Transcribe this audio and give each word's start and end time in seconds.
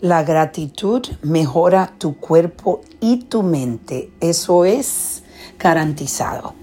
La 0.00 0.22
gratitud 0.22 1.06
mejora 1.22 1.92
tu 1.98 2.16
cuerpo 2.16 2.80
y 3.00 3.24
tu 3.24 3.42
mente. 3.42 4.10
Eso 4.20 4.64
es 4.64 5.22
garantizado. 5.58 6.54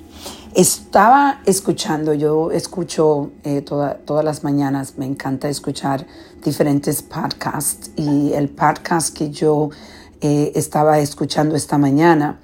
Estaba 0.56 1.42
escuchando, 1.46 2.15
yo 2.15 2.52
escucho 2.52 3.29
eh, 3.44 3.62
todas 3.62 4.26
las 4.26 4.44
mañanas, 4.44 4.97
me 4.97 5.05
encanta 5.05 5.50
escuchar 5.50 6.08
diferentes 6.44 7.04
podcasts 7.04 7.92
y 7.96 8.34
el 8.34 8.50
podcast 8.50 9.15
que 9.15 9.29
yo 9.29 9.69
eh, 10.22 10.51
estaba 10.56 10.97
escuchando 10.97 11.56
esta 11.56 11.78
mañana 11.78 12.40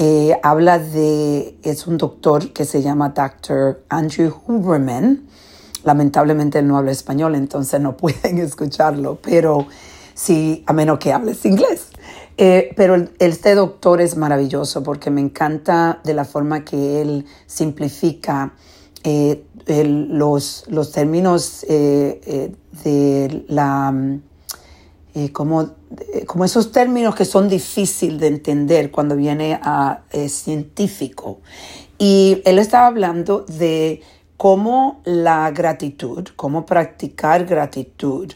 eh, 0.00 0.38
habla 0.44 0.78
de, 0.78 1.58
es 1.64 1.88
un 1.88 1.98
doctor 1.98 2.52
que 2.52 2.64
se 2.64 2.82
llama 2.82 3.08
Dr. 3.08 3.82
Andrew 3.88 4.32
Huberman. 4.46 5.26
Lamentablemente 5.82 6.60
él 6.60 6.68
no 6.68 6.78
habla 6.78 6.92
español, 6.92 7.34
entonces 7.34 7.80
no 7.80 7.96
pueden 7.96 8.38
escucharlo, 8.38 9.18
pero 9.20 9.66
sí, 10.18 10.64
a 10.66 10.72
menos 10.72 10.98
que 10.98 11.12
hables 11.12 11.44
inglés. 11.44 11.86
Eh, 12.36 12.72
pero 12.76 13.08
este 13.18 13.54
doctor 13.54 14.00
es 14.00 14.16
maravilloso 14.16 14.82
porque 14.82 15.10
me 15.10 15.20
encanta 15.20 16.00
de 16.04 16.14
la 16.14 16.24
forma 16.24 16.64
que 16.64 17.00
él 17.00 17.24
simplifica 17.46 18.54
eh, 19.02 19.44
los, 19.66 20.64
los, 20.68 20.92
términos 20.92 21.64
de 21.68 23.44
la 23.48 23.92
eh, 25.18 25.32
como, 25.32 25.62
eh, 25.62 26.26
como, 26.26 26.44
esos 26.44 26.70
términos 26.70 27.14
que 27.16 27.24
son 27.24 27.48
difíciles 27.48 28.20
de 28.20 28.28
entender 28.28 28.92
cuando 28.92 29.16
viene 29.16 29.58
a 29.60 30.02
eh, 30.12 30.28
científico. 30.28 31.40
Y 31.98 32.40
él 32.44 32.60
estaba 32.60 32.86
hablando 32.86 33.40
de 33.40 34.02
cómo 34.36 35.00
la 35.04 35.50
gratitud, 35.50 36.28
cómo 36.36 36.64
practicar 36.66 37.46
gratitud 37.46 38.32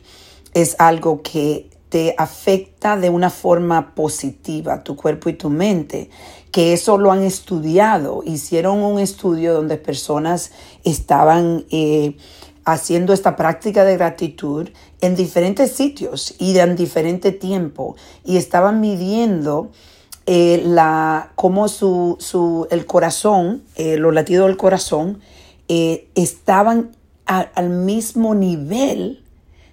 es 0.54 0.74
algo 0.80 1.22
que 1.22 1.70
te 1.92 2.14
afecta 2.16 2.96
de 2.96 3.10
una 3.10 3.28
forma 3.28 3.94
positiva 3.94 4.82
tu 4.82 4.96
cuerpo 4.96 5.28
y 5.28 5.34
tu 5.34 5.50
mente, 5.50 6.08
que 6.50 6.72
eso 6.72 6.96
lo 6.96 7.12
han 7.12 7.22
estudiado. 7.22 8.22
Hicieron 8.24 8.78
un 8.78 8.98
estudio 8.98 9.52
donde 9.52 9.76
personas 9.76 10.52
estaban 10.84 11.66
haciendo 12.64 13.12
esta 13.12 13.36
práctica 13.36 13.84
de 13.84 13.98
gratitud 13.98 14.70
en 15.02 15.16
diferentes 15.16 15.72
sitios 15.72 16.34
y 16.38 16.58
en 16.58 16.76
diferente 16.76 17.30
tiempo 17.30 17.94
y 18.24 18.38
estaban 18.38 18.80
midiendo 18.80 19.70
eh, 20.26 20.62
la, 20.64 21.32
cómo 21.34 21.68
su, 21.68 22.16
su, 22.20 22.66
el 22.70 22.86
corazón, 22.86 23.64
eh, 23.74 23.98
los 23.98 24.14
latidos 24.14 24.46
del 24.46 24.56
corazón, 24.56 25.20
eh, 25.68 26.08
estaban 26.14 26.92
al 27.26 27.70
mismo 27.70 28.34
nivel 28.34 29.21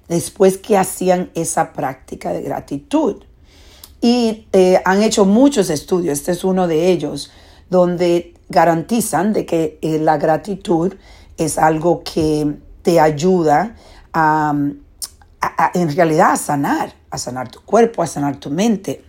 después 0.10 0.58
que 0.58 0.78
hacían 0.78 1.32
esa 1.36 1.72
práctica 1.72 2.34
de 2.34 2.42
gratitud. 2.42 3.24
Y 4.02 4.48
han 4.86 5.04
hecho 5.04 5.26
muchos 5.26 5.70
estudios, 5.70 6.20
este 6.20 6.32
es 6.32 6.44
uno 6.44 6.68
de 6.68 6.92
ellos, 6.92 7.32
donde 7.70 8.34
garantizan 8.50 9.32
de 9.34 9.46
que 9.46 9.80
la 10.02 10.18
gratitud 10.18 10.96
es 11.38 11.58
algo 11.58 12.04
que 12.04 12.58
te 12.82 13.00
ayuda 13.00 13.76
a, 14.14 14.54
en 15.74 15.96
realidad 15.96 16.32
a 16.32 16.38
sanar, 16.38 16.94
a 17.12 17.18
sanar 17.18 17.50
tu 17.50 17.62
cuerpo, 17.62 18.02
a 18.02 18.08
sanar 18.08 18.38
tu 18.38 18.50
mente. 18.50 19.04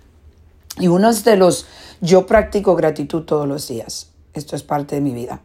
Y 0.79 0.89
uno 0.89 1.13
de 1.13 1.37
los, 1.37 1.67
yo 2.01 2.27
practico 2.27 2.77
gratitud 2.77 3.23
todos 3.23 3.49
los 3.49 3.69
días. 3.69 4.11
Esto 4.35 4.55
es 4.57 4.63
parte 4.63 4.95
de 4.97 5.01
mi 5.01 5.13
vida. 5.13 5.41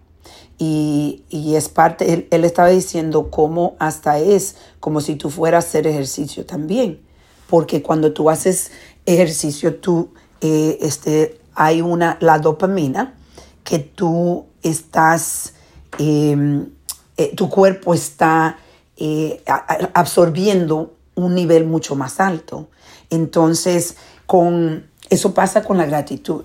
Y, 0.57 1.23
es 1.55 1.69
parte, 1.69 2.27
él, 2.29 2.45
estaba 2.45 2.69
diciendo 2.69 3.29
cómo 3.29 3.75
hasta 3.79 4.19
es 4.19 4.55
como 4.79 5.01
si 5.01 5.15
tú 5.15 5.29
fueras 5.29 5.65
a 5.65 5.67
hacer 5.67 5.87
ejercicio 5.87 6.45
también. 6.45 7.01
Porque 7.49 7.81
cuando 7.81 8.13
tú 8.13 8.29
haces 8.29 8.71
ejercicio, 9.05 9.75
tú, 9.75 10.09
eh, 10.41 10.77
este, 10.81 11.39
hay 11.53 11.81
una, 11.81 12.17
la 12.21 12.39
dopamina 12.39 13.15
que 13.63 13.79
tú 13.79 14.45
estás 14.61 15.53
em, 15.97 16.69
eh, 17.17 17.33
tu 17.35 17.49
cuerpo 17.49 17.93
está 17.93 18.57
eh, 18.97 19.41
absorbiendo 19.93 20.95
un 21.15 21.33
nivel 21.33 21.65
mucho 21.65 21.95
más 21.95 22.19
alto. 22.19 22.67
Entonces, 23.09 23.95
con, 24.25 24.87
eso 25.09 25.33
pasa 25.33 25.63
con 25.63 25.77
la 25.77 25.85
gratitud. 25.85 26.43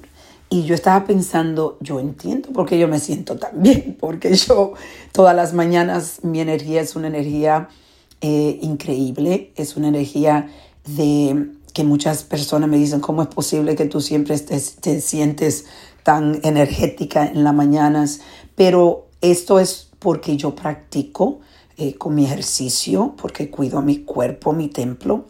Y 0.53 0.65
yo 0.65 0.75
estaba 0.75 1.07
pensando, 1.07 1.79
yo 1.81 2.01
entiendo 2.01 2.51
por 2.51 2.67
qué 2.67 2.77
yo 2.79 2.89
me 2.89 2.99
siento 2.99 3.37
tan 3.37 3.63
bien, 3.63 3.97
porque 3.99 4.35
yo 4.35 4.75
todas 5.13 5.35
las 5.35 5.55
mañanas 5.55 6.21
mi 6.23 6.41
energía 6.41 6.81
es 6.81 6.97
una 6.97 7.07
energía 7.07 7.69
eh, 8.21 8.59
increíble, 8.61 9.53
es 9.57 9.77
una 9.77 9.89
energía 9.89 10.51
de 10.85 11.53
que 11.73 11.85
muchas 11.85 12.25
personas 12.25 12.69
me 12.69 12.79
dicen, 12.79 13.01
¿cómo 13.01 13.23
es 13.23 13.29
posible 13.29 13.77
que 13.77 13.87
tú 13.87 14.01
siempre 14.01 14.37
te 14.39 15.01
sientes 15.01 15.67
tan 16.03 16.41
energética 16.43 17.27
en 17.27 17.45
las 17.45 17.55
mañanas? 17.55 18.21
Pero 18.57 19.07
esto 19.21 19.61
es 19.61 19.89
porque 20.01 20.37
yo 20.37 20.55
practico 20.57 21.41
eh, 21.77 21.95
con 21.95 22.15
mi 22.15 22.25
ejercicio, 22.25 23.15
porque 23.17 23.51
cuido 23.51 23.81
mi 23.83 23.99
cuerpo, 24.05 24.53
mi 24.53 24.69
templo. 24.69 25.27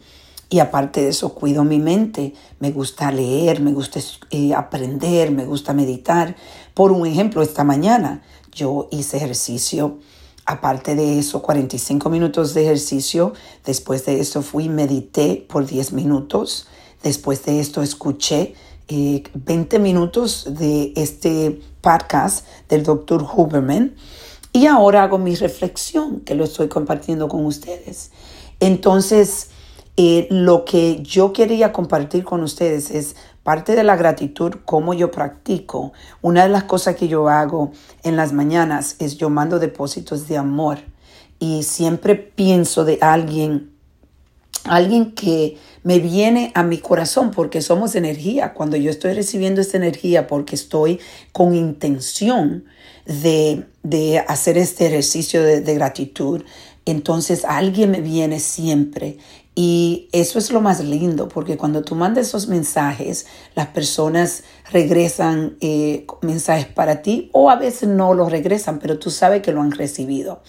Y 0.51 0.59
aparte 0.59 1.01
de 1.01 1.07
eso, 1.07 1.33
cuido 1.33 1.63
mi 1.63 1.79
mente. 1.79 2.33
Me 2.59 2.71
gusta 2.71 3.09
leer, 3.09 3.61
me 3.61 3.71
gusta 3.71 4.01
eh, 4.31 4.53
aprender, 4.53 5.31
me 5.31 5.45
gusta 5.45 5.73
meditar. 5.73 6.35
Por 6.73 6.91
un 6.91 7.07
ejemplo, 7.07 7.41
esta 7.41 7.63
mañana 7.63 8.21
yo 8.51 8.89
hice 8.91 9.15
ejercicio. 9.15 9.99
Aparte 10.45 10.95
de 10.95 11.19
eso, 11.19 11.41
45 11.41 12.09
minutos 12.09 12.53
de 12.53 12.63
ejercicio. 12.63 13.31
Después 13.63 14.05
de 14.05 14.19
eso 14.19 14.41
fui 14.41 14.67
medité 14.67 15.45
por 15.47 15.65
10 15.65 15.93
minutos. 15.93 16.67
Después 17.01 17.45
de 17.45 17.61
esto 17.61 17.81
escuché 17.81 18.53
20 18.89 19.75
eh, 19.77 19.79
minutos 19.79 20.47
de 20.49 20.91
este 20.97 21.61
podcast 21.79 22.45
del 22.67 22.83
doctor 22.83 23.25
Huberman 23.33 23.95
y 24.51 24.65
ahora 24.65 25.03
hago 25.03 25.17
mi 25.17 25.33
reflexión, 25.33 26.19
que 26.19 26.35
lo 26.35 26.43
estoy 26.43 26.67
compartiendo 26.67 27.29
con 27.29 27.45
ustedes. 27.45 28.11
Entonces, 28.59 29.47
eh, 29.97 30.27
lo 30.29 30.63
que 30.65 31.01
yo 31.03 31.33
quería 31.33 31.73
compartir 31.73 32.23
con 32.23 32.43
ustedes 32.43 32.91
es 32.91 33.15
parte 33.43 33.75
de 33.75 33.83
la 33.83 33.95
gratitud, 33.95 34.53
cómo 34.65 34.93
yo 34.93 35.11
practico. 35.11 35.93
Una 36.21 36.43
de 36.43 36.49
las 36.49 36.63
cosas 36.63 36.95
que 36.95 37.07
yo 37.07 37.27
hago 37.27 37.71
en 38.03 38.15
las 38.15 38.33
mañanas 38.33 38.95
es 38.99 39.17
yo 39.17 39.29
mando 39.29 39.59
depósitos 39.59 40.27
de 40.27 40.37
amor 40.37 40.79
y 41.39 41.63
siempre 41.63 42.15
pienso 42.15 42.85
de 42.85 42.99
alguien, 43.01 43.71
alguien 44.63 45.13
que 45.13 45.57
me 45.83 45.99
viene 45.99 46.51
a 46.53 46.63
mi 46.63 46.77
corazón 46.77 47.31
porque 47.31 47.61
somos 47.61 47.95
energía. 47.95 48.53
Cuando 48.53 48.77
yo 48.77 48.91
estoy 48.91 49.13
recibiendo 49.13 49.59
esta 49.59 49.77
energía 49.77 50.27
porque 50.27 50.55
estoy 50.55 50.99
con 51.31 51.55
intención 51.55 52.65
de, 53.05 53.65
hacer 54.27 54.59
este 54.59 54.85
ejercicio 54.85 55.41
de, 55.41 55.61
de 55.61 55.73
gratitud, 55.73 56.43
entonces 56.85 57.45
alguien 57.45 57.91
me 57.91 58.01
viene 58.01 58.39
siempre 58.39 59.17
y 59.53 60.07
eso 60.13 60.39
es 60.39 60.51
lo 60.51 60.61
más 60.61 60.83
lindo, 60.83 61.27
porque 61.27 61.57
cuando 61.57 61.83
tú 61.83 61.95
mandas 61.95 62.27
esos 62.27 62.47
mensajes, 62.47 63.25
las 63.53 63.67
personas 63.67 64.43
regresan 64.71 65.57
eh, 65.59 66.07
mensajes 66.21 66.67
para 66.67 67.01
ti 67.01 67.29
o 67.33 67.49
a 67.49 67.57
veces 67.57 67.89
no 67.89 68.13
los 68.13 68.31
regresan, 68.31 68.79
pero 68.79 68.97
tú 68.97 69.09
sabes 69.09 69.41
que 69.41 69.51
lo 69.51 69.61
han 69.61 69.71
recibido, 69.71 70.41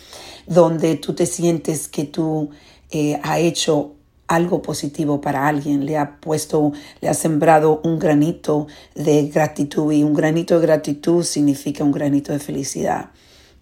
donde 0.47 0.95
tú 0.97 1.15
te 1.15 1.27
sientes 1.27 1.89
que 1.89 2.05
tú 2.05 2.51
eh, 2.91 3.19
has 3.23 3.39
hecho 3.39 3.95
algo 4.29 4.63
positivo 4.63 5.21
para 5.21 5.47
alguien, 5.47 5.85
le 5.85 5.99
ha 5.99 6.21
puesto, 6.21 6.73
le 7.01 7.09
ha 7.09 7.15
sembrado 7.15 7.81
un 7.85 7.99
granito 7.99 8.67
de 8.95 9.27
gratitud 9.27 9.93
y 9.93 10.05
un 10.05 10.15
granito 10.15 10.59
de 10.59 10.67
gratitud 10.67 11.25
significa 11.25 11.85
un 11.85 11.93
granito 11.93 12.33
de 12.33 12.39
felicidad. 12.39 13.11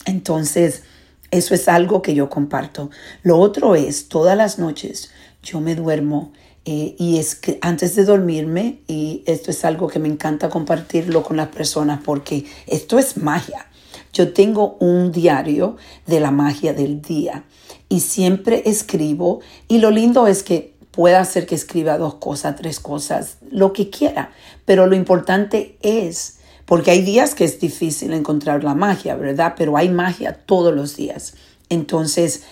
Entonces, 0.05 0.83
eso 1.31 1.55
es 1.55 1.69
algo 1.69 2.03
que 2.03 2.15
yo 2.15 2.29
comparto. 2.29 2.91
Lo 3.23 3.39
otro 3.39 3.75
es, 3.75 4.09
todas 4.09 4.37
las 4.37 4.59
noches 4.59 5.11
yo 5.43 5.61
me 5.61 5.75
duermo 5.75 6.33
eh, 6.65 6.95
y 6.99 7.19
es 7.19 7.35
que 7.35 7.59
antes 7.63 7.97
de 7.97 8.05
dormirme, 8.05 8.81
y 8.87 9.23
esto 9.27 9.51
es 9.51 9.65
algo 9.65 9.89
que 9.89 9.99
me 9.99 10.09
encanta 10.09 10.51
compartirlo 10.51 11.23
con 11.23 11.37
las 11.37 11.49
personas 11.49 12.01
porque 12.05 12.45
esto 12.67 12.99
es 12.99 13.17
magia. 13.17 13.67
Yo 14.13 14.33
tengo 14.33 14.77
un 14.81 15.13
diario 15.13 15.77
de 16.07 16.21
la 16.21 16.31
magia 16.31 16.75
del 16.75 17.01
día 17.01 17.45
y 17.89 18.01
siempre 18.01 18.63
escribo 18.67 19.41
y 19.69 19.79
lo 19.79 19.91
lindo 19.91 20.27
es 20.27 20.43
que 20.43 20.75
pueda 20.91 21.21
hacer 21.21 21.47
que 21.47 21.55
escriba 21.55 21.97
dos 21.97 22.15
cosas, 22.15 22.57
tres 22.57 22.81
cosas, 22.81 23.39
lo 23.51 23.73
que 23.73 23.89
quiera, 23.89 24.33
pero 24.65 24.87
lo 24.87 24.97
importante 24.97 25.79
es, 25.81 26.40
porque 26.71 26.93
hay 26.93 27.03
días 27.03 27.35
que 27.35 27.43
es 27.43 27.59
difícil 27.59 28.13
encontrar 28.13 28.63
la 28.63 28.77
magia, 28.77 29.17
¿verdad? 29.17 29.55
Pero 29.59 29.77
hay 29.77 29.89
magia 29.89 30.35
todos 30.47 30.73
los 30.73 30.95
días. 30.95 31.35
Entonces, 31.69 32.45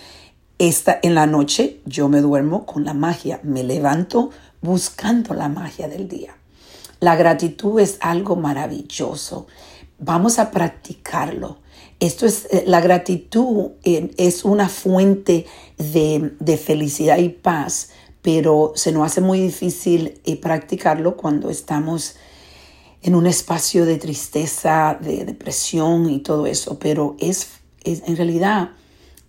esta, 0.57 0.99
en 1.01 1.15
la 1.15 1.25
noche 1.25 1.79
yo 1.85 2.09
me 2.09 2.19
duermo 2.19 2.65
con 2.65 2.83
la 2.83 2.93
magia, 2.93 3.39
me 3.43 3.63
levanto 3.63 4.31
buscando 4.61 5.33
la 5.33 5.47
magia 5.47 5.87
del 5.87 6.09
día. 6.09 6.35
La 6.99 7.15
gratitud 7.15 7.79
es 7.79 7.97
algo 8.01 8.35
maravilloso. 8.35 9.47
Vamos 9.99 10.37
a 10.37 10.51
practicarlo. 10.51 11.59
Esto 12.01 12.25
es, 12.25 12.45
eh, 12.51 12.65
la 12.67 12.81
gratitud 12.81 13.71
eh, 13.85 14.11
es 14.17 14.43
una 14.43 14.67
fuente 14.67 15.45
de, 15.77 16.57
felicidad 16.61 17.19
y 17.19 17.29
paz 17.29 17.91
pero 18.21 18.73
se 18.75 18.91
nos 18.91 19.05
hace 19.05 19.21
muy 19.21 19.39
difícil 19.39 20.19
eh, 20.25 20.35
practicarlo 20.35 21.15
cuando 21.15 21.49
estamos 21.49 22.17
en 23.01 23.15
un 23.15 23.27
espacio 23.27 23.85
de 23.85 23.97
tristeza, 23.97 24.97
de 24.99 25.25
depresión 25.25 26.09
y 26.09 26.19
todo 26.19 26.45
eso, 26.47 26.79
pero 26.79 27.15
es, 27.19 27.49
es 27.83 28.03
en 28.05 28.17
realidad 28.17 28.71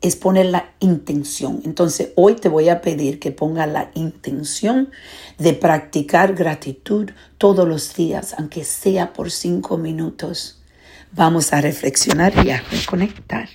es 0.00 0.16
poner 0.16 0.46
la 0.46 0.72
intención. 0.80 1.60
Entonces 1.64 2.10
hoy 2.16 2.34
te 2.34 2.48
voy 2.48 2.68
a 2.68 2.80
pedir 2.80 3.18
que 3.18 3.32
ponga 3.32 3.66
la 3.66 3.90
intención 3.94 4.90
de 5.38 5.52
practicar 5.52 6.34
gratitud 6.34 7.10
todos 7.38 7.68
los 7.68 7.94
días, 7.94 8.34
aunque 8.38 8.64
sea 8.64 9.12
por 9.12 9.30
cinco 9.30 9.76
minutos. 9.76 10.58
Vamos 11.12 11.52
a 11.52 11.60
reflexionar 11.60 12.32
y 12.46 12.50
a 12.50 12.62
reconectar. 12.70 13.48